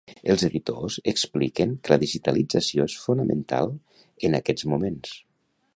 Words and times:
Els 0.33 0.43
editors 0.45 0.95
expliquen 1.11 1.75
que 1.83 1.93
la 1.93 1.99
digitalització 2.05 2.89
és 2.93 2.97
fonamental 3.03 3.73
en 4.31 4.41
aquests 4.41 4.69
moments. 4.75 5.13